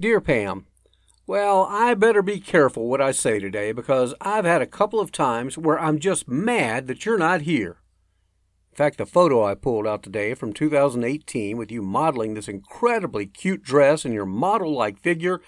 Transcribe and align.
Dear 0.00 0.22
Pam, 0.22 0.64
well, 1.26 1.66
I 1.68 1.92
better 1.92 2.22
be 2.22 2.40
careful 2.40 2.88
what 2.88 3.02
I 3.02 3.12
say 3.12 3.38
today 3.38 3.70
because 3.70 4.14
I've 4.18 4.46
had 4.46 4.62
a 4.62 4.66
couple 4.66 4.98
of 4.98 5.12
times 5.12 5.58
where 5.58 5.78
I'm 5.78 5.98
just 5.98 6.26
mad 6.26 6.86
that 6.86 7.04
you're 7.04 7.18
not 7.18 7.42
here. 7.42 7.76
In 8.72 8.76
fact, 8.76 8.96
the 8.96 9.04
photo 9.04 9.44
I 9.44 9.54
pulled 9.54 9.86
out 9.86 10.02
today 10.02 10.32
from 10.32 10.54
2018 10.54 11.58
with 11.58 11.70
you 11.70 11.82
modeling 11.82 12.32
this 12.32 12.48
incredibly 12.48 13.26
cute 13.26 13.62
dress 13.62 14.06
and 14.06 14.14
your 14.14 14.24
model 14.24 14.72
like 14.72 14.98
figure, 14.98 15.42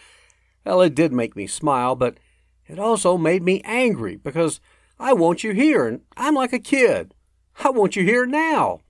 well, 0.67 0.83
it 0.83 0.95
did 0.95 1.15
make 1.15 1.35
me 1.35 1.47
smile, 1.47 1.97
but 1.97 2.19
it 2.67 2.79
also 2.79 3.17
made 3.17 3.43
me 3.43 3.63
angry 3.65 4.17
because 4.17 4.61
I 5.01 5.15
want 5.15 5.43
you 5.43 5.53
here 5.53 5.89
and 5.89 6.03
I'm 6.15 6.35
like 6.35 6.53
a 6.53 6.59
kid. 6.59 7.15
I 7.65 7.71
want 7.71 7.97
you 7.97 8.05
here 8.05 8.27
now. 8.27 8.81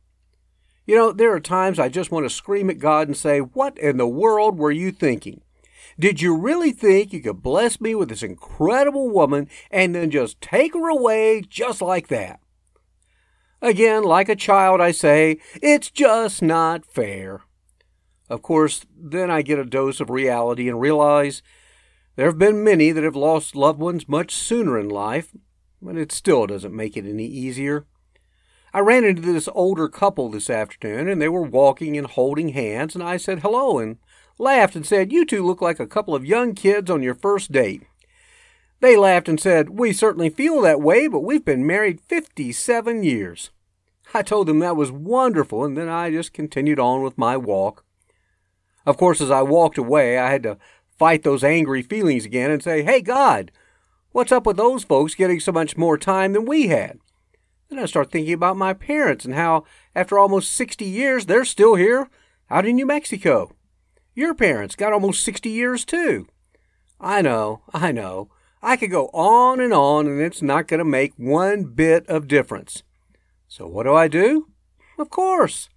You 0.86 0.96
know, 0.96 1.12
there 1.12 1.32
are 1.32 1.38
times 1.38 1.78
I 1.78 1.88
just 1.88 2.10
want 2.10 2.26
to 2.26 2.30
scream 2.30 2.68
at 2.68 2.80
God 2.80 3.06
and 3.06 3.16
say, 3.16 3.38
What 3.38 3.78
in 3.78 3.96
the 3.96 4.08
world 4.08 4.58
were 4.58 4.72
you 4.72 4.90
thinking? 4.90 5.40
Did 5.98 6.20
you 6.20 6.36
really 6.36 6.72
think 6.72 7.12
you 7.12 7.20
could 7.20 7.42
bless 7.42 7.80
me 7.80 7.94
with 7.94 8.08
this 8.08 8.22
incredible 8.22 9.10
woman 9.10 9.48
and 9.70 9.94
then 9.94 10.10
just 10.10 10.40
take 10.40 10.74
her 10.74 10.88
away 10.88 11.42
just 11.48 11.82
like 11.82 12.08
that? 12.08 12.40
Again, 13.60 14.02
like 14.02 14.28
a 14.28 14.36
child, 14.36 14.80
I 14.80 14.90
say, 14.90 15.38
it's 15.62 15.90
just 15.90 16.42
not 16.42 16.84
fair. 16.84 17.42
Of 18.28 18.42
course, 18.42 18.86
then 18.96 19.30
I 19.30 19.42
get 19.42 19.58
a 19.58 19.64
dose 19.64 20.00
of 20.00 20.10
reality 20.10 20.68
and 20.68 20.80
realize 20.80 21.42
there 22.16 22.26
have 22.26 22.38
been 22.38 22.64
many 22.64 22.90
that 22.90 23.04
have 23.04 23.16
lost 23.16 23.54
loved 23.54 23.78
ones 23.78 24.08
much 24.08 24.34
sooner 24.34 24.78
in 24.78 24.88
life, 24.88 25.32
but 25.80 25.96
it 25.96 26.12
still 26.12 26.46
doesn't 26.46 26.74
make 26.74 26.96
it 26.96 27.06
any 27.06 27.26
easier. 27.26 27.86
I 28.74 28.80
ran 28.80 29.04
into 29.04 29.22
this 29.22 29.48
older 29.54 29.88
couple 29.88 30.30
this 30.30 30.48
afternoon, 30.48 31.08
and 31.08 31.20
they 31.20 31.28
were 31.28 31.42
walking 31.42 31.96
and 31.96 32.06
holding 32.06 32.50
hands, 32.50 32.94
and 32.94 33.04
I 33.04 33.16
said 33.16 33.40
hello 33.40 33.78
and 33.78 33.98
laughed 34.42 34.76
and 34.76 34.84
said, 34.84 35.12
You 35.12 35.24
two 35.24 35.46
look 35.46 35.62
like 35.62 35.80
a 35.80 35.86
couple 35.86 36.14
of 36.14 36.26
young 36.26 36.54
kids 36.54 36.90
on 36.90 37.02
your 37.02 37.14
first 37.14 37.52
date. 37.52 37.84
They 38.80 38.96
laughed 38.96 39.28
and 39.28 39.40
said, 39.40 39.70
We 39.70 39.92
certainly 39.92 40.28
feel 40.28 40.60
that 40.60 40.80
way, 40.80 41.06
but 41.06 41.20
we've 41.20 41.44
been 41.44 41.66
married 41.66 42.00
57 42.00 43.04
years. 43.04 43.50
I 44.12 44.22
told 44.22 44.48
them 44.48 44.58
that 44.58 44.76
was 44.76 44.92
wonderful, 44.92 45.64
and 45.64 45.76
then 45.76 45.88
I 45.88 46.10
just 46.10 46.34
continued 46.34 46.80
on 46.80 47.02
with 47.02 47.16
my 47.16 47.36
walk. 47.36 47.84
Of 48.84 48.96
course, 48.98 49.20
as 49.20 49.30
I 49.30 49.42
walked 49.42 49.78
away, 49.78 50.18
I 50.18 50.30
had 50.30 50.42
to 50.42 50.58
fight 50.98 51.22
those 51.22 51.44
angry 51.44 51.82
feelings 51.82 52.26
again 52.26 52.50
and 52.50 52.62
say, 52.62 52.82
Hey, 52.82 53.00
God, 53.00 53.52
what's 54.10 54.32
up 54.32 54.44
with 54.44 54.56
those 54.56 54.84
folks 54.84 55.14
getting 55.14 55.40
so 55.40 55.52
much 55.52 55.76
more 55.76 55.96
time 55.96 56.32
than 56.32 56.44
we 56.44 56.66
had? 56.66 56.98
Then 57.68 57.78
I 57.78 57.86
start 57.86 58.10
thinking 58.10 58.34
about 58.34 58.56
my 58.56 58.74
parents 58.74 59.24
and 59.24 59.34
how, 59.34 59.64
after 59.94 60.18
almost 60.18 60.52
60 60.52 60.84
years, 60.84 61.26
they're 61.26 61.44
still 61.44 61.76
here 61.76 62.10
out 62.50 62.66
in 62.66 62.76
New 62.76 62.84
Mexico. 62.84 63.54
Your 64.14 64.34
parents 64.34 64.76
got 64.76 64.92
almost 64.92 65.24
60 65.24 65.48
years 65.48 65.84
too. 65.84 66.26
I 67.00 67.22
know, 67.22 67.62
I 67.72 67.92
know. 67.92 68.30
I 68.62 68.76
could 68.76 68.90
go 68.90 69.06
on 69.08 69.58
and 69.58 69.72
on, 69.72 70.06
and 70.06 70.20
it's 70.20 70.42
not 70.42 70.68
going 70.68 70.78
to 70.78 70.84
make 70.84 71.14
one 71.16 71.64
bit 71.64 72.06
of 72.08 72.28
difference. 72.28 72.82
So 73.48 73.66
what 73.66 73.84
do 73.84 73.94
I 73.94 74.08
do? 74.08 74.48
Of 74.98 75.10
course, 75.10 75.68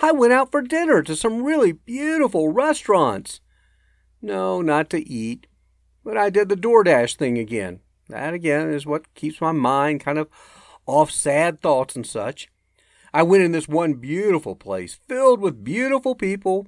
I 0.00 0.10
went 0.10 0.32
out 0.32 0.50
for 0.50 0.62
dinner 0.62 1.02
to 1.02 1.14
some 1.14 1.44
really 1.44 1.72
beautiful 1.72 2.48
restaurants. 2.48 3.40
No, 4.20 4.60
not 4.60 4.90
to 4.90 5.08
eat, 5.08 5.46
but 6.04 6.16
I 6.16 6.30
did 6.30 6.48
the 6.48 6.56
DoorDash 6.56 7.16
thing 7.16 7.38
again. 7.38 7.80
That 8.08 8.34
again 8.34 8.72
is 8.72 8.86
what 8.86 9.14
keeps 9.14 9.40
my 9.40 9.52
mind 9.52 10.00
kind 10.00 10.18
of 10.18 10.28
off 10.86 11.10
sad 11.10 11.60
thoughts 11.60 11.94
and 11.94 12.06
such. 12.06 12.48
I 13.14 13.22
went 13.22 13.44
in 13.44 13.52
this 13.52 13.68
one 13.68 13.94
beautiful 13.94 14.56
place 14.56 14.98
filled 15.06 15.40
with 15.40 15.62
beautiful 15.62 16.14
people, 16.14 16.66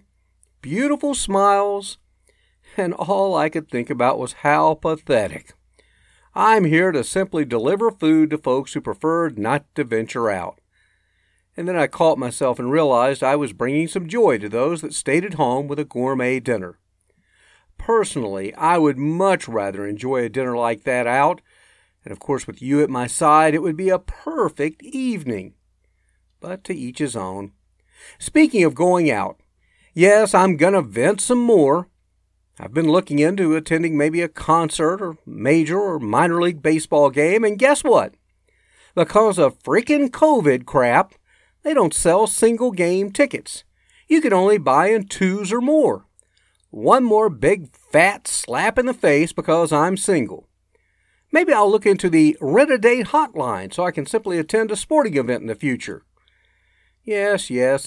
beautiful 0.65 1.15
smiles, 1.15 1.99
and 2.75 2.95
all 2.95 3.37
I 3.37 3.51
could 3.51 3.69
think 3.69 3.91
about 3.91 4.19
was 4.19 4.41
how 4.41 4.73
pathetic. 4.73 5.53
I'm 6.35 6.65
here 6.65 6.91
to 6.91 7.05
simply 7.05 7.45
deliver 7.45 7.91
food 7.91 8.31
to 8.31 8.39
folks 8.39 8.73
who 8.73 8.81
preferred 8.81 9.39
not 9.39 9.67
to 9.75 9.85
venture 9.85 10.31
out. 10.31 10.63
And 11.55 11.69
then 11.69 11.77
I 11.77 11.87
caught 11.87 12.17
myself 12.17 12.59
and 12.59 12.73
realized 12.73 13.23
I 13.23 13.37
was 13.37 13.53
bringing 13.53 13.89
some 13.89 14.09
joy 14.09 14.39
to 14.39 14.49
those 14.49 14.81
that 14.81 14.95
stayed 14.95 15.27
at 15.27 15.35
home 15.35 15.69
with 15.69 15.79
a 15.79 15.85
gourmet 15.85 16.41
dinner. 16.41 16.79
Personally, 17.77 18.55
I 18.55 18.79
would 18.79 18.97
much 18.97 19.47
rather 19.47 19.87
enjoy 19.87 20.25
a 20.25 20.31
dinner 20.31 20.57
like 20.57 20.85
that 20.85 21.07
out, 21.07 21.43
and 22.07 22.11
of 22.11 22.21
course, 22.21 22.47
with 22.47 22.63
you 22.63 22.83
at 22.83 22.89
my 22.89 23.07
side, 23.07 23.55
it 23.55 23.61
would 23.61 23.77
be 23.77 23.91
a 23.91 23.99
perfect 23.99 24.83
evening. 24.83 25.57
But 26.41 26.65
to 26.65 26.75
each 26.75 27.01
his 27.01 27.15
own. 27.15 27.53
Speaking 28.19 28.65
of 28.65 28.75
going 28.75 29.11
out, 29.11 29.39
Yes, 29.97 30.35
I'm 30.35 30.57
going 30.57 30.73
to 30.73 30.83
vent 30.83 31.21
some 31.21 31.39
more. 31.39 31.89
I've 32.59 32.75
been 32.75 32.89
looking 32.89 33.21
into 33.21 33.55
attending 33.55 33.97
maybe 33.97 34.23
a 34.23 34.29
concert 34.29 35.01
or 35.01 35.17
major 35.25 35.79
or 35.79 36.01
minor 36.01 36.43
league 36.43 36.63
baseball 36.63 37.11
game, 37.11 37.45
and 37.45 37.59
guess 37.59 37.85
what? 37.85 38.15
Because 38.97 39.39
of 39.39 39.63
freaking 39.63 40.11
COVID 40.11 40.67
crap, 40.67 41.15
they 41.63 41.73
don't 41.73 41.95
sell 41.95 42.27
single 42.27 42.73
game 42.73 43.13
tickets. 43.13 43.63
You 44.09 44.21
can 44.21 44.33
only 44.33 44.59
buy 44.59 44.89
in 44.89 45.07
twos 45.07 45.53
or 45.53 45.61
more. 45.61 46.07
One 46.71 47.05
more 47.05 47.31
big 47.31 47.75
fat 47.77 48.27
slap 48.27 48.79
in 48.81 48.87
the 48.87 48.95
face 48.95 49.33
because 49.33 49.73
I'm 49.73 49.97
single. 49.97 50.49
Maybe 51.31 51.53
I'll 51.53 51.71
look 51.71 51.87
into 51.87 52.11
the 52.11 52.37
rent 52.41 52.73
a 52.73 52.79
date 52.79 53.07
hotline 53.07 53.73
so 53.73 53.85
I 53.85 53.93
can 53.93 54.07
simply 54.07 54.39
attend 54.39 54.73
a 54.73 54.77
sporting 54.77 55.17
event 55.17 55.43
in 55.43 55.47
the 55.47 55.55
future. 55.55 56.03
Yes, 57.05 57.49
yes, 57.49 57.87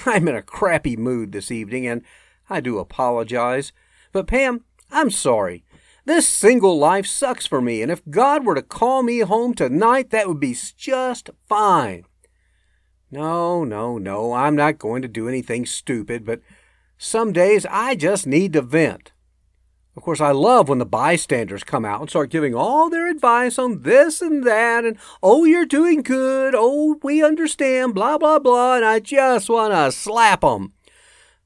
I'm 0.06 0.28
in 0.28 0.36
a 0.36 0.42
crappy 0.42 0.96
mood 0.96 1.32
this 1.32 1.50
evening, 1.50 1.86
and 1.86 2.02
I 2.48 2.60
do 2.60 2.78
apologize. 2.78 3.72
But, 4.12 4.26
Pam, 4.26 4.64
I'm 4.90 5.10
sorry. 5.10 5.64
This 6.04 6.26
single 6.26 6.78
life 6.78 7.06
sucks 7.06 7.46
for 7.46 7.60
me, 7.60 7.82
and 7.82 7.90
if 7.92 8.02
God 8.08 8.44
were 8.44 8.54
to 8.54 8.62
call 8.62 9.02
me 9.02 9.20
home 9.20 9.54
tonight, 9.54 10.10
that 10.10 10.26
would 10.26 10.40
be 10.40 10.56
just 10.76 11.30
fine. 11.48 12.04
No, 13.10 13.64
no, 13.64 13.98
no, 13.98 14.32
I'm 14.32 14.56
not 14.56 14.78
going 14.78 15.02
to 15.02 15.08
do 15.08 15.28
anything 15.28 15.66
stupid, 15.66 16.24
but 16.24 16.40
some 16.96 17.32
days 17.32 17.66
I 17.68 17.94
just 17.94 18.26
need 18.26 18.54
to 18.54 18.62
vent. 18.62 19.12
Of 19.98 20.04
course, 20.04 20.20
I 20.20 20.30
love 20.30 20.68
when 20.68 20.78
the 20.78 20.86
bystanders 20.86 21.64
come 21.64 21.84
out 21.84 22.00
and 22.00 22.08
start 22.08 22.30
giving 22.30 22.54
all 22.54 22.88
their 22.88 23.10
advice 23.10 23.58
on 23.58 23.82
this 23.82 24.22
and 24.22 24.44
that, 24.44 24.84
and 24.84 24.96
oh, 25.24 25.44
you're 25.44 25.66
doing 25.66 26.02
good, 26.02 26.54
oh, 26.56 27.00
we 27.02 27.20
understand, 27.20 27.96
blah, 27.96 28.16
blah, 28.16 28.38
blah, 28.38 28.76
and 28.76 28.84
I 28.84 29.00
just 29.00 29.50
want 29.50 29.72
to 29.72 29.90
slap 29.90 30.42
them. 30.42 30.72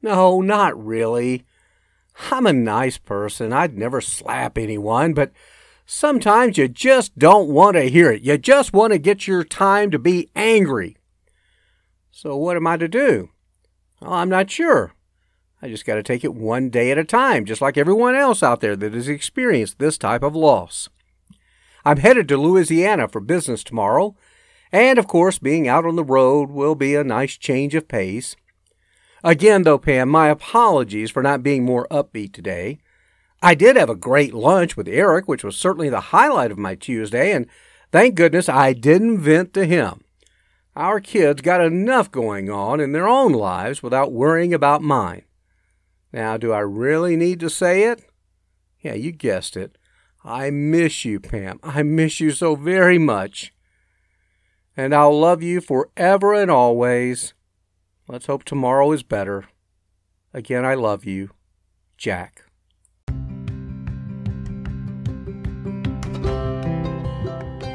No, 0.02 0.42
not 0.42 0.78
really. 0.78 1.46
I'm 2.30 2.44
a 2.44 2.52
nice 2.52 2.98
person. 2.98 3.54
I'd 3.54 3.78
never 3.78 4.02
slap 4.02 4.58
anyone, 4.58 5.14
but 5.14 5.32
sometimes 5.86 6.58
you 6.58 6.68
just 6.68 7.18
don't 7.18 7.48
want 7.48 7.76
to 7.76 7.88
hear 7.88 8.12
it. 8.12 8.20
You 8.20 8.36
just 8.36 8.74
want 8.74 8.92
to 8.92 8.98
get 8.98 9.26
your 9.26 9.44
time 9.44 9.90
to 9.92 9.98
be 9.98 10.28
angry. 10.36 10.98
So, 12.10 12.36
what 12.36 12.58
am 12.58 12.66
I 12.66 12.76
to 12.76 12.86
do? 12.86 13.30
Well, 14.02 14.12
I'm 14.12 14.28
not 14.28 14.50
sure. 14.50 14.92
I 15.64 15.68
just 15.68 15.86
got 15.86 15.94
to 15.94 16.02
take 16.02 16.24
it 16.24 16.34
one 16.34 16.70
day 16.70 16.90
at 16.90 16.98
a 16.98 17.04
time, 17.04 17.44
just 17.44 17.60
like 17.60 17.78
everyone 17.78 18.16
else 18.16 18.42
out 18.42 18.60
there 18.60 18.74
that 18.74 18.94
has 18.94 19.06
experienced 19.06 19.78
this 19.78 19.96
type 19.96 20.24
of 20.24 20.34
loss. 20.34 20.88
I'm 21.84 21.98
headed 21.98 22.26
to 22.28 22.36
Louisiana 22.36 23.06
for 23.06 23.20
business 23.20 23.62
tomorrow, 23.62 24.16
and 24.72 24.98
of 24.98 25.06
course, 25.06 25.38
being 25.38 25.68
out 25.68 25.86
on 25.86 25.94
the 25.94 26.02
road 26.02 26.50
will 26.50 26.74
be 26.74 26.96
a 26.96 27.04
nice 27.04 27.36
change 27.36 27.76
of 27.76 27.86
pace. 27.86 28.34
Again, 29.22 29.62
though, 29.62 29.78
Pam, 29.78 30.08
my 30.08 30.28
apologies 30.28 31.12
for 31.12 31.22
not 31.22 31.44
being 31.44 31.64
more 31.64 31.86
upbeat 31.92 32.32
today. 32.32 32.80
I 33.40 33.54
did 33.54 33.76
have 33.76 33.90
a 33.90 33.94
great 33.94 34.34
lunch 34.34 34.76
with 34.76 34.88
Eric, 34.88 35.28
which 35.28 35.44
was 35.44 35.56
certainly 35.56 35.88
the 35.88 36.00
highlight 36.00 36.50
of 36.50 36.58
my 36.58 36.74
Tuesday, 36.74 37.30
and 37.30 37.46
thank 37.92 38.16
goodness 38.16 38.48
I 38.48 38.72
didn't 38.72 39.18
vent 39.18 39.54
to 39.54 39.64
him. 39.64 40.00
Our 40.74 40.98
kids 40.98 41.40
got 41.40 41.60
enough 41.60 42.10
going 42.10 42.50
on 42.50 42.80
in 42.80 42.90
their 42.90 43.06
own 43.06 43.32
lives 43.32 43.80
without 43.80 44.10
worrying 44.10 44.52
about 44.52 44.82
mine. 44.82 45.22
Now, 46.12 46.36
do 46.36 46.52
I 46.52 46.60
really 46.60 47.16
need 47.16 47.40
to 47.40 47.48
say 47.48 47.84
it? 47.84 48.04
Yeah, 48.80 48.94
you 48.94 49.12
guessed 49.12 49.56
it. 49.56 49.78
I 50.24 50.50
miss 50.50 51.04
you, 51.04 51.20
Pam. 51.20 51.58
I 51.62 51.82
miss 51.82 52.20
you 52.20 52.30
so 52.30 52.54
very 52.54 52.98
much. 52.98 53.52
And 54.76 54.94
I'll 54.94 55.18
love 55.18 55.42
you 55.42 55.60
forever 55.60 56.34
and 56.34 56.50
always. 56.50 57.34
Let's 58.08 58.26
hope 58.26 58.44
tomorrow 58.44 58.92
is 58.92 59.02
better. 59.02 59.44
Again, 60.34 60.64
I 60.64 60.74
love 60.74 61.04
you. 61.04 61.30
Jack. 61.96 62.44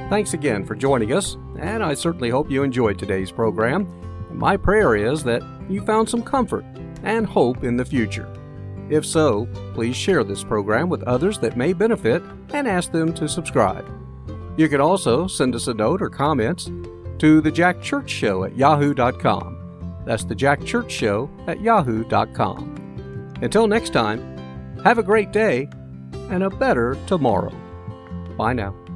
Thanks 0.09 0.33
again 0.33 0.65
for 0.65 0.73
joining 0.73 1.11
us, 1.11 1.35
and 1.59 1.83
I 1.83 1.93
certainly 1.93 2.29
hope 2.29 2.49
you 2.49 2.63
enjoyed 2.63 2.97
today's 2.97 3.31
program. 3.31 3.87
My 4.31 4.55
prayer 4.55 4.95
is 4.95 5.23
that 5.23 5.43
you 5.69 5.81
found 5.81 6.07
some 6.07 6.23
comfort 6.23 6.63
and 7.03 7.25
hope 7.25 7.63
in 7.63 7.77
the 7.77 7.85
future. 7.85 8.27
If 8.89 9.05
so, 9.05 9.47
please 9.73 9.95
share 9.95 10.23
this 10.23 10.43
program 10.43 10.89
with 10.89 11.03
others 11.03 11.39
that 11.39 11.57
may 11.57 11.73
benefit 11.73 12.23
and 12.53 12.67
ask 12.67 12.91
them 12.91 13.13
to 13.13 13.27
subscribe. 13.27 13.85
You 14.57 14.69
can 14.69 14.81
also 14.81 15.27
send 15.27 15.55
us 15.55 15.67
a 15.67 15.73
note 15.73 16.01
or 16.01 16.09
comments 16.09 16.71
to 17.19 17.41
the 17.41 17.51
Jack 17.51 17.81
Church 17.81 18.09
Show 18.09 18.43
at 18.45 18.55
yahoo.com. 18.55 20.03
That's 20.05 20.23
the 20.23 20.35
Jack 20.35 20.63
Church 20.63 20.91
Show 20.91 21.29
at 21.47 21.61
yahoo.com. 21.61 23.35
Until 23.41 23.67
next 23.67 23.91
time, 23.91 24.37
have 24.83 24.97
a 24.97 25.03
great 25.03 25.31
day 25.31 25.69
and 26.29 26.43
a 26.43 26.49
better 26.49 26.97
tomorrow. 27.07 27.53
Bye 28.37 28.53
now. 28.53 28.86